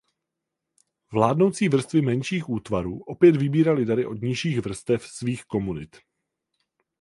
[1.13, 5.95] Vládnoucí vrstvy menších útvarů opět vybírali dary od nižších vrstev svých komunit.